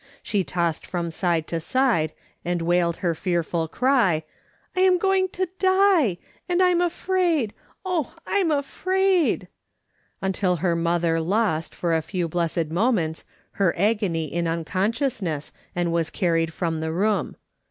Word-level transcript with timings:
She 0.23 0.43
tossed 0.43 0.83
from 0.83 1.11
side 1.11 1.45
to 1.49 1.59
side, 1.59 2.11
and 2.43 2.63
wailed 2.63 2.95
her 3.05 3.13
fearful 3.13 3.67
cry:" 3.67 4.23
I 4.75 4.79
am 4.79 4.97
going 4.97 5.29
to 5.29 5.47
die, 5.59 6.17
and 6.49 6.59
I'm 6.59 6.81
afraid! 6.81 7.53
oh, 7.85 8.15
I'm 8.25 8.49
afraid!" 8.49 9.47
until 10.23 10.55
her 10.55 10.75
mother 10.75 11.19
lost, 11.19 11.75
for 11.75 11.93
a 11.93 12.01
few 12.01 12.27
blessed 12.27 12.69
moments, 12.71 13.23
her 13.51 13.75
agony 13.77 14.25
in 14.25 14.47
unconsciousness, 14.47 15.53
and 15.75 15.91
was 15.93 16.09
carried 16.09 16.51
from 16.51 16.79
the 16.79 16.91
room. 16.91 17.35